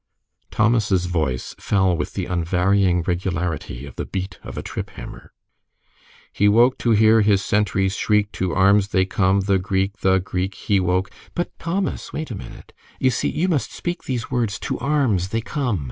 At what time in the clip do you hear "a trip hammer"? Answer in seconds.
4.57-5.31